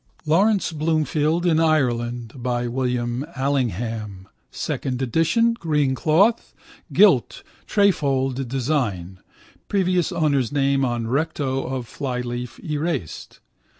[0.25, 6.55] Laurence Bloomfield in Ireland by William Allingham (second edition, green cloth,
[6.91, 9.19] gilt trefoil design,
[9.69, 13.41] previous owner's name on recto of flyleaf erased).